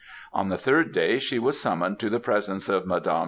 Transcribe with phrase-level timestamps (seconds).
[0.33, 3.19] On the third day, she was summoned to the presence of Mdme.